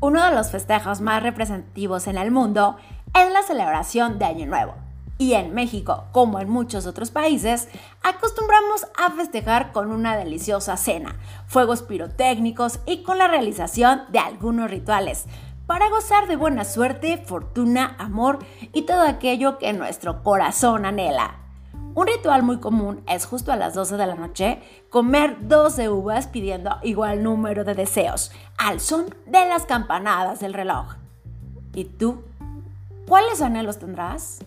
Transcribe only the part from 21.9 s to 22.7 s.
Un ritual muy